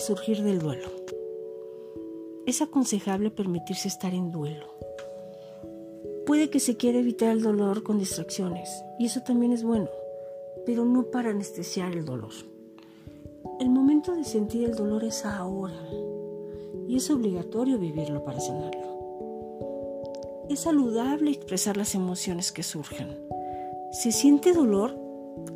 resurgir 0.00 0.42
del 0.42 0.60
duelo. 0.60 0.88
Es 2.46 2.62
aconsejable 2.62 3.30
permitirse 3.30 3.86
estar 3.86 4.14
en 4.14 4.30
duelo. 4.30 4.64
Puede 6.24 6.48
que 6.48 6.58
se 6.58 6.78
quiera 6.78 6.98
evitar 6.98 7.32
el 7.32 7.42
dolor 7.42 7.82
con 7.82 7.98
distracciones, 7.98 8.82
y 8.98 9.04
eso 9.04 9.20
también 9.20 9.52
es 9.52 9.62
bueno, 9.62 9.90
pero 10.64 10.86
no 10.86 11.10
para 11.10 11.28
anestesiar 11.28 11.92
el 11.92 12.06
dolor. 12.06 12.32
El 13.60 13.68
momento 13.68 14.16
de 14.16 14.24
sentir 14.24 14.64
el 14.64 14.74
dolor 14.74 15.04
es 15.04 15.26
ahora, 15.26 15.86
y 16.88 16.96
es 16.96 17.10
obligatorio 17.10 17.78
vivirlo 17.78 18.24
para 18.24 18.40
sanarlo. 18.40 20.46
Es 20.48 20.60
saludable 20.60 21.30
expresar 21.30 21.76
las 21.76 21.94
emociones 21.94 22.52
que 22.52 22.62
surjan. 22.62 23.18
Si 23.92 24.12
siente 24.12 24.54
dolor, 24.54 24.98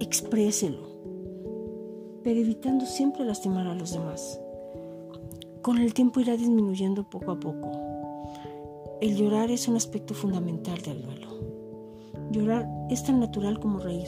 expréselo, 0.00 0.86
pero 2.22 2.40
evitando 2.40 2.84
siempre 2.84 3.24
lastimar 3.24 3.66
a 3.68 3.74
los 3.74 3.92
demás. 3.92 4.38
Con 5.64 5.78
el 5.78 5.94
tiempo 5.94 6.20
irá 6.20 6.36
disminuyendo 6.36 7.08
poco 7.08 7.30
a 7.30 7.40
poco. 7.40 7.72
El 9.00 9.16
llorar 9.16 9.50
es 9.50 9.66
un 9.66 9.76
aspecto 9.76 10.12
fundamental 10.12 10.82
del 10.82 11.00
duelo. 11.00 11.28
Llorar 12.30 12.68
es 12.90 13.02
tan 13.02 13.18
natural 13.18 13.58
como 13.58 13.78
reír 13.78 14.06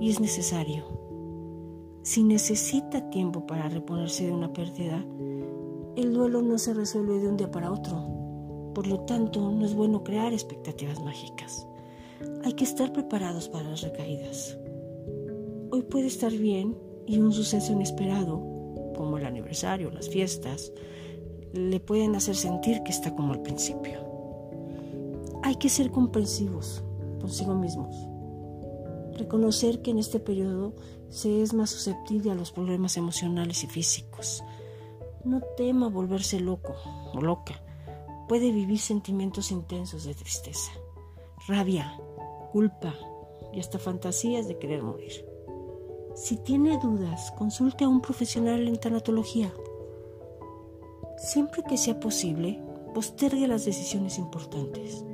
y 0.00 0.10
es 0.10 0.18
necesario. 0.18 0.82
Si 2.02 2.24
necesita 2.24 3.08
tiempo 3.08 3.46
para 3.46 3.68
reponerse 3.68 4.26
de 4.26 4.32
una 4.32 4.52
pérdida, 4.52 5.06
el 5.94 6.12
duelo 6.12 6.42
no 6.42 6.58
se 6.58 6.74
resuelve 6.74 7.20
de 7.20 7.28
un 7.28 7.36
día 7.36 7.52
para 7.52 7.70
otro. 7.70 8.72
Por 8.74 8.88
lo 8.88 8.98
tanto, 9.04 9.48
no 9.48 9.64
es 9.64 9.76
bueno 9.76 10.02
crear 10.02 10.32
expectativas 10.32 11.00
mágicas. 11.04 11.68
Hay 12.42 12.54
que 12.54 12.64
estar 12.64 12.92
preparados 12.92 13.48
para 13.48 13.70
las 13.70 13.82
recaídas. 13.82 14.58
Hoy 15.70 15.82
puede 15.82 16.08
estar 16.08 16.32
bien 16.32 16.76
y 17.06 17.20
un 17.20 17.32
suceso 17.32 17.74
inesperado, 17.74 18.59
como 18.96 19.18
el 19.18 19.26
aniversario, 19.26 19.90
las 19.90 20.08
fiestas, 20.08 20.72
le 21.52 21.80
pueden 21.80 22.14
hacer 22.14 22.36
sentir 22.36 22.82
que 22.82 22.90
está 22.90 23.14
como 23.14 23.32
al 23.32 23.42
principio. 23.42 24.00
Hay 25.42 25.56
que 25.56 25.68
ser 25.68 25.90
comprensivos 25.90 26.84
consigo 27.20 27.54
mismos. 27.54 27.96
Reconocer 29.16 29.82
que 29.82 29.90
en 29.90 29.98
este 29.98 30.20
periodo 30.20 30.74
se 31.08 31.42
es 31.42 31.52
más 31.52 31.70
susceptible 31.70 32.30
a 32.30 32.34
los 32.34 32.52
problemas 32.52 32.96
emocionales 32.96 33.64
y 33.64 33.66
físicos. 33.66 34.42
No 35.24 35.40
tema 35.56 35.88
volverse 35.88 36.40
loco 36.40 36.74
o 37.12 37.20
loca. 37.20 37.62
Puede 38.28 38.52
vivir 38.52 38.78
sentimientos 38.78 39.50
intensos 39.50 40.04
de 40.04 40.14
tristeza, 40.14 40.72
rabia, 41.48 41.98
culpa 42.52 42.94
y 43.52 43.60
hasta 43.60 43.78
fantasías 43.78 44.46
de 44.46 44.58
querer 44.58 44.82
morir. 44.82 45.29
Si 46.14 46.36
tiene 46.36 46.78
dudas, 46.78 47.30
consulte 47.32 47.84
a 47.84 47.88
un 47.88 48.00
profesional 48.00 48.66
en 48.66 48.76
tanatología. 48.78 49.52
Siempre 51.16 51.62
que 51.68 51.76
sea 51.76 52.00
posible, 52.00 52.60
postergue 52.94 53.46
las 53.46 53.64
decisiones 53.64 54.18
importantes. 54.18 55.04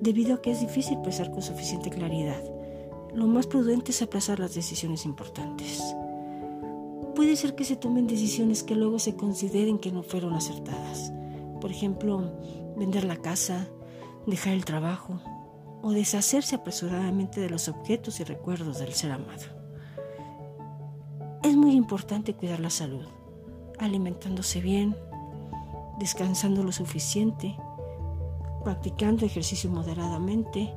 Debido 0.00 0.34
a 0.34 0.42
que 0.42 0.52
es 0.52 0.60
difícil 0.60 1.00
pensar 1.00 1.30
con 1.30 1.42
suficiente 1.42 1.90
claridad, 1.90 2.42
lo 3.14 3.26
más 3.26 3.46
prudente 3.46 3.90
es 3.90 4.00
aplazar 4.02 4.38
las 4.38 4.54
decisiones 4.54 5.04
importantes. 5.04 5.82
Puede 7.16 7.34
ser 7.34 7.56
que 7.56 7.64
se 7.64 7.74
tomen 7.74 8.06
decisiones 8.06 8.62
que 8.62 8.76
luego 8.76 9.00
se 9.00 9.16
consideren 9.16 9.78
que 9.78 9.90
no 9.90 10.04
fueron 10.04 10.34
acertadas. 10.34 11.12
Por 11.60 11.72
ejemplo, 11.72 12.32
vender 12.76 13.02
la 13.02 13.16
casa, 13.16 13.68
dejar 14.26 14.52
el 14.52 14.64
trabajo 14.64 15.20
o 15.82 15.90
deshacerse 15.90 16.54
apresuradamente 16.54 17.40
de 17.40 17.50
los 17.50 17.68
objetos 17.68 18.20
y 18.20 18.24
recuerdos 18.24 18.78
del 18.78 18.92
ser 18.92 19.10
amado. 19.10 19.57
Muy 21.58 21.72
importante 21.72 22.34
cuidar 22.34 22.60
la 22.60 22.70
salud, 22.70 23.04
alimentándose 23.80 24.60
bien, 24.60 24.94
descansando 25.98 26.62
lo 26.62 26.70
suficiente, 26.70 27.56
practicando 28.62 29.26
ejercicio 29.26 29.68
moderadamente 29.68 30.72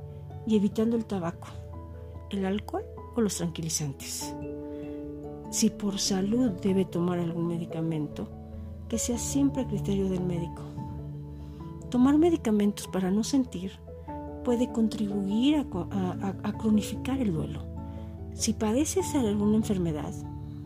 y 0.47 0.55
evitando 0.55 0.95
el 0.95 1.05
tabaco, 1.05 1.49
el 2.31 2.47
alcohol 2.47 2.83
o 3.15 3.21
los 3.21 3.37
tranquilizantes. 3.37 4.33
Si 5.51 5.69
por 5.69 5.99
salud 5.99 6.49
debe 6.63 6.83
tomar 6.83 7.19
algún 7.19 7.45
medicamento, 7.45 8.27
que 8.89 8.97
sea 8.97 9.19
siempre 9.19 9.61
a 9.61 9.67
criterio 9.67 10.09
del 10.09 10.21
médico. 10.21 10.63
Tomar 11.91 12.17
medicamentos 12.17 12.87
para 12.87 13.11
no 13.11 13.23
sentir 13.23 13.73
puede 14.43 14.71
contribuir 14.71 15.57
a, 15.57 16.33
a 16.41 16.57
cronificar 16.57 17.19
el 17.19 17.33
duelo. 17.33 17.61
Si 18.33 18.53
padeces 18.53 19.13
alguna 19.13 19.57
enfermedad, 19.57 20.11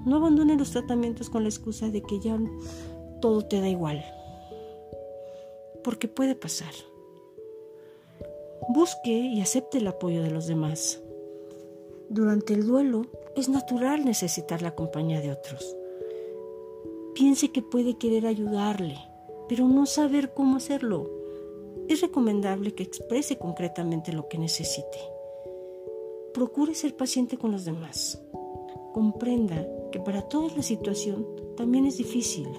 no 0.06 0.18
abandones 0.18 0.58
los 0.58 0.72
tratamientos 0.72 1.30
con 1.30 1.44
la 1.44 1.50
excusa 1.50 1.90
de 1.90 2.02
que 2.02 2.20
ya 2.20 2.40
todo 3.22 3.42
te 3.42 3.60
da 3.60 3.68
igual. 3.68 4.06
Porque 5.84 6.08
puede 6.08 6.36
pasar. 6.36 6.74
Busque 8.70 9.12
y 9.12 9.42
acepte 9.42 9.80
el 9.80 9.88
apoyo 9.88 10.24
de 10.24 10.32
los 10.32 10.48
demás. 10.48 11.02
Durante 12.10 12.54
el 12.54 12.66
duelo 12.66 13.08
es 13.36 13.50
natural 13.50 14.06
necesitar 14.06 14.62
la 14.62 14.76
compañía 14.76 15.22
de 15.22 15.32
otros. 15.32 15.76
Piense 17.14 17.52
que 17.52 17.62
puede 17.62 17.98
querer 17.98 18.28
ayudarle, 18.28 18.98
pero 19.48 19.68
no 19.68 19.86
saber 19.86 20.34
cómo 20.34 20.58
hacerlo. 20.58 21.10
Es 21.88 22.02
recomendable 22.02 22.74
que 22.74 22.84
exprese 22.84 23.38
concretamente 23.38 24.12
lo 24.14 24.28
que 24.28 24.38
necesite. 24.38 25.00
Procure 26.34 26.76
ser 26.76 26.96
paciente 26.96 27.38
con 27.38 27.52
los 27.52 27.66
demás. 27.66 28.22
Comprenda 28.94 29.66
que 29.96 30.02
para 30.02 30.24
todos 30.24 30.58
la 30.58 30.62
situación 30.62 31.26
también 31.56 31.86
es 31.86 31.98
difícil. 31.98 32.50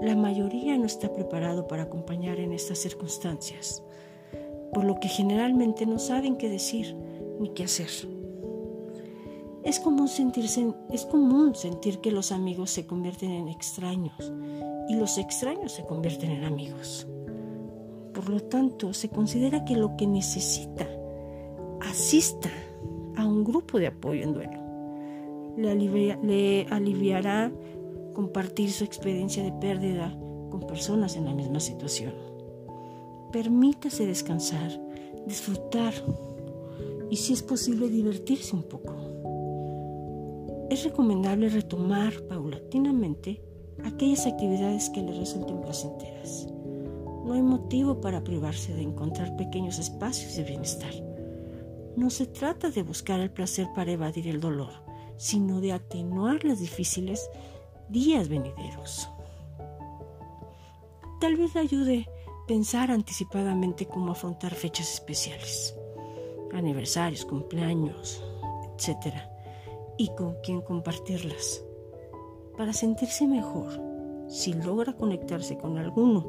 La 0.00 0.16
mayoría 0.16 0.78
no 0.78 0.86
está 0.86 1.12
preparado 1.12 1.68
para 1.68 1.82
acompañar 1.82 2.40
en 2.40 2.54
estas 2.54 2.78
circunstancias, 2.78 3.82
por 4.72 4.84
lo 4.84 4.98
que 4.98 5.08
generalmente 5.08 5.84
no 5.84 5.98
saben 5.98 6.38
qué 6.38 6.48
decir 6.48 6.96
ni 7.38 7.50
qué 7.50 7.64
hacer. 7.64 7.90
Es 9.62 9.78
común, 9.78 10.08
sentirse, 10.08 10.72
es 10.90 11.04
común 11.04 11.54
sentir 11.54 11.98
que 11.98 12.12
los 12.12 12.32
amigos 12.32 12.70
se 12.70 12.86
convierten 12.86 13.30
en 13.30 13.48
extraños 13.48 14.32
y 14.88 14.94
los 14.94 15.18
extraños 15.18 15.72
se 15.72 15.84
convierten 15.84 16.30
en 16.30 16.44
amigos. 16.44 17.06
Por 18.14 18.30
lo 18.30 18.40
tanto, 18.40 18.94
se 18.94 19.10
considera 19.10 19.66
que 19.66 19.76
lo 19.76 19.98
que 19.98 20.06
necesita 20.06 20.88
asista 21.82 22.48
a 23.16 23.26
un 23.26 23.44
grupo 23.44 23.78
de 23.78 23.88
apoyo 23.88 24.22
en 24.22 24.32
duelo 24.32 24.67
le, 25.58 26.66
aliviará 26.70 27.52
compartir 28.14 28.70
su 28.70 28.84
experiencia 28.84 29.42
de 29.42 29.52
pérdida 29.52 30.16
con 30.50 30.60
personas 30.66 31.16
en 31.16 31.24
la 31.24 31.34
misma 31.34 31.60
situación. 31.60 32.14
Permítase 33.32 34.06
descansar, 34.06 34.70
disfrutar 35.26 35.92
y 37.10 37.16
si 37.16 37.32
es 37.32 37.42
posible 37.42 37.88
divertirse 37.88 38.54
un 38.54 38.62
poco. 38.62 38.94
Es 40.70 40.84
recomendable 40.84 41.48
retomar 41.48 42.12
paulatinamente 42.28 43.42
aquellas 43.84 44.26
actividades 44.26 44.90
que 44.90 45.02
le 45.02 45.12
resulten 45.12 45.60
placenteras. 45.60 46.46
No 47.24 47.34
hay 47.34 47.42
motivo 47.42 48.00
para 48.00 48.24
privarse 48.24 48.74
de 48.74 48.82
encontrar 48.82 49.36
pequeños 49.36 49.78
espacios 49.78 50.36
de 50.36 50.44
bienestar. 50.44 50.92
No 51.96 52.10
se 52.10 52.26
trata 52.26 52.70
de 52.70 52.82
buscar 52.82 53.20
el 53.20 53.30
placer 53.30 53.66
para 53.74 53.92
evadir 53.92 54.28
el 54.28 54.40
dolor, 54.40 54.70
sino 55.18 55.60
de 55.60 55.72
atenuar 55.72 56.44
los 56.44 56.60
difíciles 56.60 57.28
días 57.90 58.28
venideros. 58.28 59.10
Tal 61.20 61.36
vez 61.36 61.56
ayude 61.56 62.08
pensar 62.46 62.90
anticipadamente 62.90 63.86
cómo 63.86 64.12
afrontar 64.12 64.54
fechas 64.54 64.90
especiales, 64.94 65.76
aniversarios, 66.52 67.24
cumpleaños, 67.24 68.24
etc. 68.74 69.14
Y 69.98 70.14
con 70.14 70.36
quién 70.42 70.62
compartirlas. 70.62 71.64
Para 72.56 72.72
sentirse 72.72 73.26
mejor, 73.26 73.68
si 74.28 74.52
logra 74.52 74.92
conectarse 74.92 75.58
con 75.58 75.76
alguno 75.78 76.20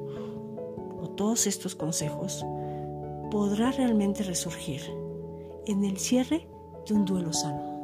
o 1.01 1.09
todos 1.15 1.47
estos 1.47 1.75
consejos, 1.75 2.43
podrá 3.29 3.71
realmente 3.71 4.23
resurgir 4.23 4.81
en 5.67 5.85
el 5.85 5.97
cierre 5.97 6.47
de 6.87 6.93
un 6.95 7.05
duelo 7.05 7.31
sano. 7.31 7.78